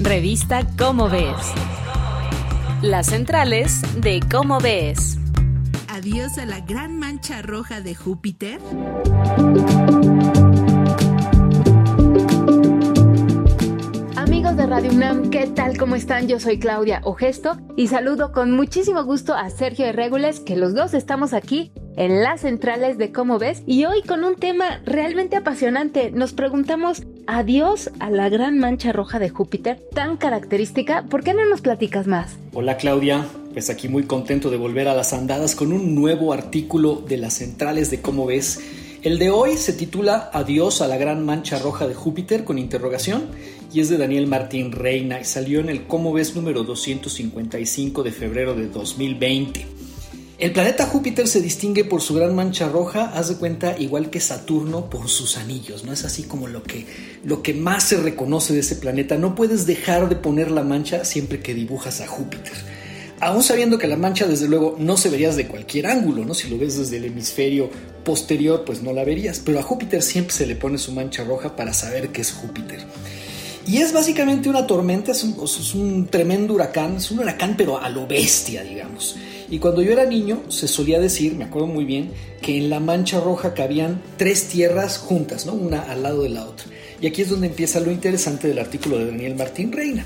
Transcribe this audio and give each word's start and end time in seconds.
Revista 0.00 0.64
Cómo 0.78 1.08
Ves. 1.08 1.34
Las 2.82 3.06
centrales 3.06 3.82
de 4.00 4.20
Cómo 4.30 4.60
Ves. 4.60 5.18
Adiós 5.88 6.38
a 6.38 6.46
la 6.46 6.60
gran 6.60 7.00
mancha 7.00 7.42
roja 7.42 7.80
de 7.80 7.96
Júpiter. 7.96 8.60
Amigos 14.14 14.56
de 14.56 14.66
Radio 14.66 14.92
UNAM, 14.92 15.30
¿qué 15.30 15.48
tal? 15.48 15.76
¿Cómo 15.76 15.96
están? 15.96 16.28
Yo 16.28 16.38
soy 16.38 16.60
Claudia 16.60 17.00
Ogesto 17.02 17.58
y 17.76 17.88
saludo 17.88 18.30
con 18.30 18.52
muchísimo 18.52 19.02
gusto 19.02 19.34
a 19.34 19.50
Sergio 19.50 19.84
de 19.84 19.92
Regules, 19.92 20.38
que 20.38 20.54
los 20.54 20.74
dos 20.74 20.94
estamos 20.94 21.32
aquí 21.32 21.72
en 21.98 22.22
las 22.22 22.42
centrales 22.42 22.96
de 22.96 23.10
Cómo 23.10 23.40
ves 23.40 23.62
y 23.66 23.84
hoy 23.84 24.02
con 24.02 24.22
un 24.22 24.36
tema 24.36 24.80
realmente 24.86 25.36
apasionante. 25.36 26.12
Nos 26.12 26.32
preguntamos, 26.32 27.02
adiós 27.26 27.90
a 27.98 28.08
la 28.08 28.28
gran 28.28 28.56
mancha 28.56 28.92
roja 28.92 29.18
de 29.18 29.30
Júpiter, 29.30 29.82
tan 29.92 30.16
característica, 30.16 31.02
¿por 31.10 31.24
qué 31.24 31.34
no 31.34 31.44
nos 31.44 31.60
platicas 31.60 32.06
más? 32.06 32.36
Hola 32.52 32.76
Claudia, 32.76 33.26
pues 33.52 33.68
aquí 33.68 33.88
muy 33.88 34.04
contento 34.04 34.48
de 34.48 34.56
volver 34.56 34.86
a 34.86 34.94
las 34.94 35.12
andadas 35.12 35.56
con 35.56 35.72
un 35.72 35.96
nuevo 35.96 36.32
artículo 36.32 37.02
de 37.06 37.16
las 37.16 37.34
centrales 37.34 37.90
de 37.90 38.00
Cómo 38.00 38.26
ves. 38.26 38.60
El 39.02 39.18
de 39.18 39.30
hoy 39.30 39.56
se 39.56 39.72
titula 39.72 40.30
Adiós 40.32 40.82
a 40.82 40.86
la 40.86 40.98
gran 40.98 41.26
mancha 41.26 41.58
roja 41.58 41.88
de 41.88 41.94
Júpiter 41.94 42.44
con 42.44 42.58
interrogación 42.58 43.24
y 43.72 43.80
es 43.80 43.88
de 43.88 43.98
Daniel 43.98 44.28
Martín 44.28 44.70
Reina 44.70 45.20
y 45.20 45.24
salió 45.24 45.58
en 45.58 45.68
el 45.68 45.88
Cómo 45.88 46.12
ves 46.12 46.36
número 46.36 46.62
255 46.62 48.04
de 48.04 48.12
febrero 48.12 48.54
de 48.54 48.68
2020. 48.68 49.77
El 50.38 50.52
planeta 50.52 50.86
Júpiter 50.86 51.26
se 51.26 51.40
distingue 51.40 51.84
por 51.84 52.00
su 52.00 52.14
gran 52.14 52.32
mancha 52.32 52.68
roja, 52.68 53.10
haz 53.12 53.28
de 53.28 53.34
cuenta, 53.34 53.76
igual 53.76 54.08
que 54.08 54.20
Saturno 54.20 54.88
por 54.88 55.08
sus 55.08 55.36
anillos, 55.36 55.82
¿no? 55.82 55.92
Es 55.92 56.04
así 56.04 56.22
como 56.22 56.46
lo 56.46 56.62
que, 56.62 56.86
lo 57.24 57.42
que 57.42 57.54
más 57.54 57.82
se 57.82 57.96
reconoce 57.96 58.54
de 58.54 58.60
ese 58.60 58.76
planeta. 58.76 59.18
No 59.18 59.34
puedes 59.34 59.66
dejar 59.66 60.08
de 60.08 60.14
poner 60.14 60.52
la 60.52 60.62
mancha 60.62 61.04
siempre 61.04 61.40
que 61.40 61.54
dibujas 61.54 62.00
a 62.00 62.06
Júpiter. 62.06 62.52
Aún 63.18 63.42
sabiendo 63.42 63.78
que 63.78 63.88
la 63.88 63.96
mancha, 63.96 64.28
desde 64.28 64.46
luego, 64.46 64.76
no 64.78 64.96
se 64.96 65.10
verías 65.10 65.34
de 65.34 65.48
cualquier 65.48 65.88
ángulo, 65.88 66.24
¿no? 66.24 66.34
Si 66.34 66.48
lo 66.48 66.56
ves 66.56 66.78
desde 66.78 66.98
el 66.98 67.06
hemisferio 67.06 67.68
posterior, 68.04 68.62
pues 68.64 68.80
no 68.80 68.92
la 68.92 69.02
verías. 69.02 69.40
Pero 69.44 69.58
a 69.58 69.64
Júpiter 69.64 70.02
siempre 70.02 70.32
se 70.32 70.46
le 70.46 70.54
pone 70.54 70.78
su 70.78 70.92
mancha 70.92 71.24
roja 71.24 71.56
para 71.56 71.72
saber 71.72 72.10
que 72.10 72.20
es 72.20 72.30
Júpiter. 72.30 72.86
Y 73.68 73.82
es 73.82 73.92
básicamente 73.92 74.48
una 74.48 74.66
tormenta, 74.66 75.12
es 75.12 75.22
un, 75.74 76.06
tremendo 76.06 76.54
huracán, 76.54 76.96
es 76.96 77.10
un 77.10 77.18
huracán 77.18 77.54
pero 77.54 77.78
a 77.78 77.90
lo 77.90 78.06
bestia, 78.06 78.62
digamos. 78.62 79.16
Y 79.50 79.58
cuando 79.58 79.82
yo 79.82 79.92
era 79.92 80.06
niño 80.06 80.40
se 80.48 80.66
solía 80.66 80.98
decir, 80.98 81.34
me 81.34 81.44
acuerdo 81.44 81.68
muy 81.68 81.84
bien, 81.84 82.10
que 82.40 82.56
en 82.56 82.70
la 82.70 82.80
mancha 82.80 83.20
roja 83.20 83.52
cabían 83.52 84.00
tres 84.16 84.48
tierras 84.48 84.96
juntas, 84.96 85.44
¿no? 85.44 85.52
una 85.52 85.82
al 85.82 86.02
lado 86.02 86.22
de 86.22 86.30
la 86.30 86.46
otra. 86.46 86.64
Y 87.02 87.08
aquí 87.08 87.20
es 87.20 87.28
donde 87.28 87.48
empieza 87.48 87.78
lo 87.80 87.92
interesante 87.92 88.48
del 88.48 88.58
artículo 88.58 88.96
de 88.96 89.04
Daniel 89.04 89.34
Martín 89.34 89.70
Reina, 89.70 90.02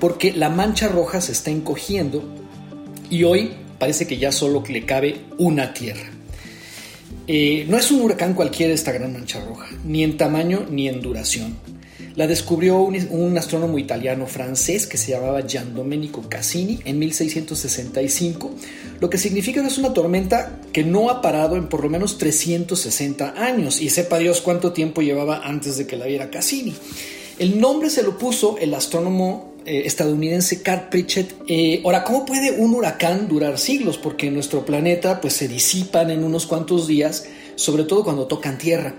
porque 0.00 0.32
la 0.32 0.48
mancha 0.48 0.88
roja 0.88 1.20
se 1.20 1.32
está 1.32 1.50
encogiendo 1.50 2.24
y 3.10 3.24
hoy 3.24 3.52
parece 3.78 4.06
que 4.06 4.16
ya 4.16 4.32
solo 4.32 4.64
le 4.66 4.86
cabe 4.86 5.20
una 5.36 5.74
tierra. 5.74 6.10
Eh, 7.26 7.66
no 7.68 7.76
es 7.76 7.90
un 7.90 8.00
huracán 8.00 8.32
cualquiera 8.32 8.72
esta 8.72 8.92
gran 8.92 9.12
mancha 9.12 9.44
roja, 9.44 9.66
ni 9.84 10.02
en 10.02 10.16
tamaño 10.16 10.64
ni 10.70 10.88
en 10.88 11.02
duración. 11.02 11.73
La 12.16 12.28
descubrió 12.28 12.78
un, 12.80 13.36
astrónomo 13.36 13.76
italiano 13.76 14.26
francés 14.26 14.86
que 14.86 14.96
se 14.96 15.10
llamaba 15.10 15.42
Gian 15.42 15.74
Domenico 15.74 16.22
Cassini 16.28 16.78
en 16.84 17.00
1665, 17.00 18.52
lo 19.00 19.10
que 19.10 19.18
significa 19.18 19.60
que 19.60 19.66
es 19.66 19.78
una 19.78 19.92
tormenta 19.92 20.60
que 20.72 20.84
no 20.84 21.10
ha 21.10 21.20
parado 21.20 21.56
en 21.56 21.68
por 21.68 21.82
lo 21.82 21.90
menos 21.90 22.18
360 22.18 23.34
años 23.36 23.80
y 23.80 23.90
sepa 23.90 24.18
Dios 24.18 24.42
cuánto 24.42 24.72
tiempo 24.72 25.02
llevaba 25.02 25.40
antes 25.44 25.76
de 25.76 25.88
que 25.88 25.96
la 25.96 26.06
viera 26.06 26.30
Cassini. 26.30 26.74
El 27.40 27.60
nombre 27.60 27.90
se 27.90 28.04
lo 28.04 28.16
puso 28.16 28.58
el 28.58 28.74
astrónomo 28.74 29.54
eh, 29.66 29.82
estadounidense 29.86 30.62
Carl 30.62 30.88
Pritchett. 30.90 31.34
Eh, 31.48 31.80
ahora, 31.84 32.04
¿cómo 32.04 32.24
puede 32.24 32.52
un 32.52 32.74
huracán 32.74 33.26
durar 33.26 33.58
siglos? 33.58 33.98
Porque 33.98 34.28
en 34.28 34.34
nuestro 34.34 34.64
planeta 34.64 35.20
pues 35.20 35.32
se 35.34 35.48
disipan 35.48 36.10
en 36.10 36.22
unos 36.22 36.46
cuantos 36.46 36.86
días, 36.86 37.26
sobre 37.56 37.82
todo 37.82 38.04
cuando 38.04 38.28
tocan 38.28 38.56
tierra. 38.56 38.94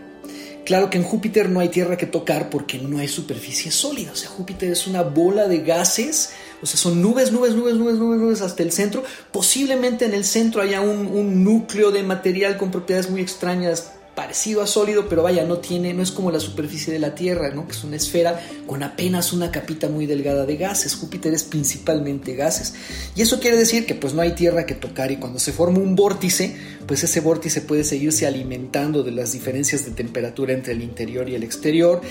Claro 0.65 0.89
que 0.89 0.97
en 0.97 1.03
Júpiter 1.03 1.47
no 1.47 1.59
hay 1.59 1.69
tierra 1.69 1.95
que 1.95 2.07
tocar 2.07 2.49
porque 2.49 2.79
no 2.79 2.97
hay 2.97 3.07
superficie 3.07 3.71
sólida. 3.71 4.11
O 4.11 4.15
sea, 4.15 4.29
Júpiter 4.29 4.71
es 4.71 4.87
una 4.87 5.03
bola 5.03 5.47
de 5.47 5.59
gases, 5.59 6.31
o 6.61 6.65
sea, 6.65 6.77
son 6.77 7.03
nubes, 7.03 7.31
nubes, 7.31 7.53
nubes, 7.53 7.75
nubes, 7.75 7.95
nubes, 7.95 8.19
nubes 8.19 8.41
hasta 8.41 8.63
el 8.63 8.71
centro. 8.71 9.03
Posiblemente 9.31 10.05
en 10.05 10.15
el 10.15 10.25
centro 10.25 10.63
haya 10.63 10.81
un, 10.81 11.05
un 11.05 11.43
núcleo 11.43 11.91
de 11.91 12.01
material 12.01 12.57
con 12.57 12.71
propiedades 12.71 13.11
muy 13.11 13.21
extrañas, 13.21 13.91
parecido 14.15 14.61
a 14.61 14.67
sólido, 14.67 15.07
pero 15.09 15.23
vaya, 15.23 15.43
no 15.43 15.57
tiene, 15.57 15.93
no 15.93 16.01
es 16.01 16.11
como 16.11 16.31
la 16.31 16.39
superficie 16.39 16.91
de 16.91 16.99
la 16.99 17.15
Tierra, 17.15 17.53
¿no? 17.53 17.67
Que 17.67 17.73
es 17.73 17.83
una 17.83 17.97
esfera 17.97 18.41
con 18.65 18.81
apenas 18.81 19.33
una 19.33 19.51
capita 19.51 19.89
muy 19.89 20.05
delgada 20.05 20.45
de 20.45 20.55
gases. 20.55 20.95
Júpiter 20.95 21.33
es 21.33 21.43
principalmente 21.43 22.33
gases. 22.35 22.73
Y 23.15 23.21
eso 23.21 23.39
quiere 23.39 23.57
decir 23.57 23.85
que 23.85 23.93
pues 23.93 24.13
no 24.13 24.21
hay 24.21 24.31
tierra 24.31 24.65
que 24.65 24.75
tocar 24.75 25.11
y 25.11 25.17
cuando 25.17 25.39
se 25.39 25.51
forma 25.51 25.79
un 25.79 25.95
vórtice, 25.95 26.55
pues 26.87 27.03
ese 27.03 27.19
vórtice 27.19 27.61
puede 27.61 27.83
seguirse 27.83 28.25
alimentando 28.25 29.03
de 29.03 29.11
las 29.11 29.33
diferencias 29.33 29.85
de 29.85 29.91
temperatura 29.91 30.53
entre 30.53 30.73
el 30.73 30.81
interior 30.81 31.27
y 31.29 31.35
el 31.35 31.43
exterior 31.43 32.01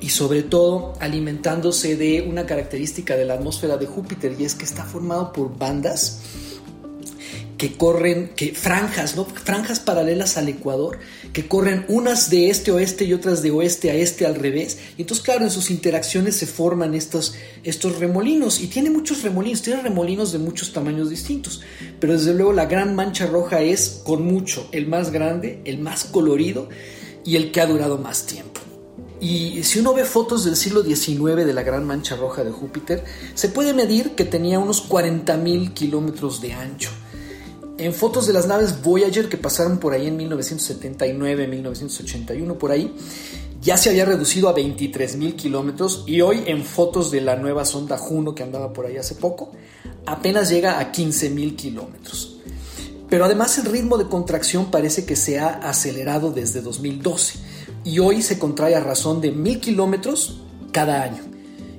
y 0.00 0.08
sobre 0.08 0.42
todo 0.42 0.94
alimentándose 1.00 1.96
de 1.96 2.22
una 2.22 2.46
característica 2.46 3.16
de 3.16 3.24
la 3.24 3.34
atmósfera 3.34 3.76
de 3.76 3.86
Júpiter 3.86 4.34
y 4.38 4.44
es 4.44 4.54
que 4.54 4.64
está 4.64 4.84
formado 4.84 5.32
por 5.32 5.56
bandas 5.56 6.20
que 7.62 7.74
corren, 7.74 8.32
que 8.34 8.56
franjas, 8.56 9.14
¿no? 9.14 9.24
Franjas 9.24 9.78
paralelas 9.78 10.36
al 10.36 10.48
Ecuador, 10.48 10.98
que 11.32 11.46
corren 11.46 11.84
unas 11.86 12.28
de 12.28 12.50
este 12.50 12.72
a 12.72 12.74
oeste 12.74 13.04
y 13.04 13.12
otras 13.12 13.40
de 13.40 13.52
oeste 13.52 13.92
a 13.92 13.94
este 13.94 14.26
al 14.26 14.34
revés. 14.34 14.78
Y 14.98 15.02
entonces, 15.02 15.24
claro, 15.24 15.44
en 15.44 15.50
sus 15.52 15.70
interacciones 15.70 16.34
se 16.34 16.46
forman 16.46 16.92
estos, 16.94 17.36
estos 17.62 18.00
remolinos. 18.00 18.60
Y 18.60 18.66
tiene 18.66 18.90
muchos 18.90 19.22
remolinos, 19.22 19.62
tiene 19.62 19.80
remolinos 19.80 20.32
de 20.32 20.40
muchos 20.40 20.72
tamaños 20.72 21.08
distintos. 21.08 21.62
Pero 22.00 22.14
desde 22.14 22.34
luego 22.34 22.52
la 22.52 22.66
gran 22.66 22.96
mancha 22.96 23.28
roja 23.28 23.60
es, 23.60 24.02
con 24.02 24.26
mucho, 24.26 24.68
el 24.72 24.88
más 24.88 25.12
grande, 25.12 25.60
el 25.64 25.78
más 25.78 26.02
colorido 26.02 26.68
y 27.24 27.36
el 27.36 27.52
que 27.52 27.60
ha 27.60 27.66
durado 27.66 27.96
más 27.96 28.26
tiempo. 28.26 28.60
Y 29.20 29.62
si 29.62 29.78
uno 29.78 29.94
ve 29.94 30.04
fotos 30.04 30.44
del 30.44 30.56
siglo 30.56 30.82
XIX 30.82 31.46
de 31.46 31.52
la 31.52 31.62
Gran 31.62 31.86
Mancha 31.86 32.16
Roja 32.16 32.42
de 32.42 32.50
Júpiter, 32.50 33.04
se 33.34 33.50
puede 33.50 33.72
medir 33.72 34.16
que 34.16 34.24
tenía 34.24 34.58
unos 34.58 34.88
40.000 34.88 35.74
kilómetros 35.74 36.40
de 36.40 36.54
ancho 36.54 36.90
en 37.78 37.92
fotos 37.92 38.26
de 38.26 38.32
las 38.32 38.46
naves 38.46 38.82
Voyager 38.82 39.28
que 39.28 39.36
pasaron 39.36 39.78
por 39.78 39.92
ahí 39.92 40.06
en 40.06 40.16
1979, 40.16 41.46
1981, 41.46 42.58
por 42.58 42.70
ahí, 42.70 42.94
ya 43.60 43.76
se 43.76 43.90
había 43.90 44.04
reducido 44.04 44.48
a 44.48 44.52
23 44.52 45.16
mil 45.16 45.36
kilómetros 45.36 46.04
y 46.06 46.20
hoy 46.20 46.42
en 46.46 46.64
fotos 46.64 47.10
de 47.10 47.20
la 47.20 47.36
nueva 47.36 47.64
sonda 47.64 47.96
Juno 47.96 48.34
que 48.34 48.42
andaba 48.42 48.72
por 48.72 48.86
ahí 48.86 48.96
hace 48.96 49.14
poco, 49.14 49.52
apenas 50.04 50.50
llega 50.50 50.80
a 50.80 50.90
15 50.90 51.30
mil 51.30 51.56
kilómetros. 51.56 52.38
Pero 53.08 53.24
además 53.24 53.58
el 53.58 53.66
ritmo 53.66 53.98
de 53.98 54.06
contracción 54.08 54.70
parece 54.70 55.04
que 55.04 55.16
se 55.16 55.38
ha 55.38 55.48
acelerado 55.68 56.32
desde 56.32 56.60
2012 56.62 57.38
y 57.84 57.98
hoy 57.98 58.22
se 58.22 58.38
contrae 58.38 58.74
a 58.74 58.80
razón 58.80 59.20
de 59.20 59.30
mil 59.30 59.60
kilómetros 59.60 60.40
cada 60.72 61.02
año. 61.02 61.22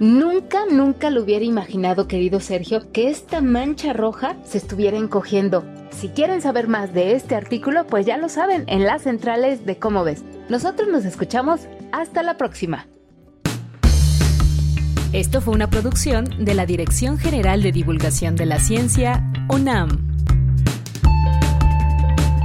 Nunca, 0.00 0.66
nunca 0.70 1.10
lo 1.10 1.22
hubiera 1.22 1.44
imaginado, 1.44 2.08
querido 2.08 2.40
Sergio, 2.40 2.90
que 2.92 3.10
esta 3.10 3.40
mancha 3.40 3.92
roja 3.92 4.36
se 4.44 4.58
estuviera 4.58 4.96
encogiendo. 4.96 5.64
Si 5.90 6.08
quieren 6.08 6.42
saber 6.42 6.66
más 6.66 6.92
de 6.92 7.14
este 7.14 7.36
artículo, 7.36 7.86
pues 7.86 8.04
ya 8.04 8.16
lo 8.16 8.28
saben 8.28 8.64
en 8.66 8.84
las 8.84 9.02
centrales 9.02 9.64
de 9.64 9.78
Cómo 9.78 10.02
ves. 10.02 10.24
Nosotros 10.48 10.88
nos 10.88 11.04
escuchamos. 11.04 11.60
Hasta 11.92 12.24
la 12.24 12.36
próxima. 12.36 12.88
Esto 15.12 15.40
fue 15.40 15.54
una 15.54 15.70
producción 15.70 16.44
de 16.44 16.54
la 16.54 16.66
Dirección 16.66 17.18
General 17.18 17.62
de 17.62 17.70
Divulgación 17.70 18.34
de 18.34 18.46
la 18.46 18.58
Ciencia, 18.58 19.22
UNAM. 19.48 19.88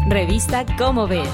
Revista 0.07 0.67
Cómo 0.77 1.07
ves. 1.07 1.27